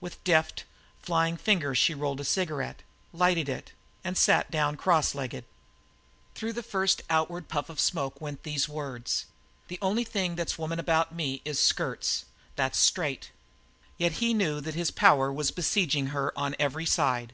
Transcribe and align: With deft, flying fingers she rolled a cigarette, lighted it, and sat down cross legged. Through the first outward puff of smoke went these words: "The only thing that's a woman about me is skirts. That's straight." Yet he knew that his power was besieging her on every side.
With 0.00 0.24
deft, 0.24 0.64
flying 1.00 1.36
fingers 1.36 1.78
she 1.78 1.94
rolled 1.94 2.18
a 2.20 2.24
cigarette, 2.24 2.82
lighted 3.12 3.48
it, 3.48 3.70
and 4.02 4.18
sat 4.18 4.50
down 4.50 4.76
cross 4.76 5.14
legged. 5.14 5.44
Through 6.34 6.54
the 6.54 6.62
first 6.64 7.02
outward 7.08 7.46
puff 7.48 7.70
of 7.70 7.78
smoke 7.78 8.20
went 8.20 8.42
these 8.42 8.68
words: 8.68 9.26
"The 9.68 9.78
only 9.80 10.02
thing 10.02 10.34
that's 10.34 10.58
a 10.58 10.60
woman 10.60 10.80
about 10.80 11.14
me 11.14 11.40
is 11.44 11.60
skirts. 11.60 12.24
That's 12.56 12.80
straight." 12.80 13.30
Yet 13.96 14.14
he 14.14 14.34
knew 14.34 14.60
that 14.60 14.74
his 14.74 14.90
power 14.90 15.32
was 15.32 15.52
besieging 15.52 16.08
her 16.08 16.36
on 16.36 16.56
every 16.58 16.84
side. 16.84 17.32